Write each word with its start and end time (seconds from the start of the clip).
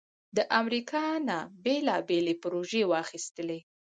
د 0.37 0.39
امریکا 0.59 1.05
نه 1.29 1.37
بیلابیلې 1.63 2.35
پروژې 2.43 2.83
واخستلې 2.91 3.59